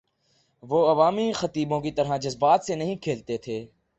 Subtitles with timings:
[0.63, 3.65] وہ عوامی خطیبوں کی طرح جذبات سے نہیں کھیلتے تھے۔